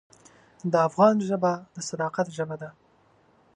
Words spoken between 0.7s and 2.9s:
د افغان ژبه د صداقت ژبه ده.